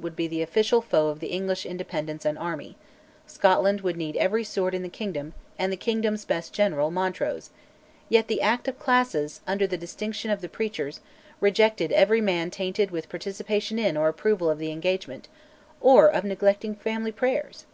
would 0.00 0.14
be 0.14 0.28
the 0.28 0.42
official 0.42 0.80
foe 0.80 1.08
of 1.08 1.18
the 1.18 1.26
English 1.26 1.66
Independents 1.66 2.24
and 2.24 2.38
army; 2.38 2.76
Scotland 3.26 3.80
would 3.80 3.96
need 3.96 4.14
every 4.14 4.44
sword 4.44 4.72
in 4.72 4.82
the 4.84 4.88
kingdom, 4.88 5.34
and 5.58 5.72
the 5.72 5.76
kingdom's 5.76 6.24
best 6.24 6.52
general, 6.52 6.92
Montrose, 6.92 7.50
yet 8.08 8.28
the 8.28 8.40
Act 8.40 8.68
of 8.68 8.78
Classes, 8.78 9.40
under 9.44 9.66
the 9.66 9.76
dictation 9.76 10.30
of 10.30 10.40
the 10.40 10.48
preachers, 10.48 11.00
rejected 11.40 11.90
every 11.90 12.20
man 12.20 12.48
tainted 12.52 12.92
with 12.92 13.08
participation 13.08 13.76
in 13.76 13.96
or 13.96 14.06
approval 14.06 14.48
of 14.48 14.60
the 14.60 14.70
Engagement 14.70 15.26
or 15.80 16.06
of 16.08 16.22
neglecting 16.22 16.76
family 16.76 17.10
prayers! 17.10 17.66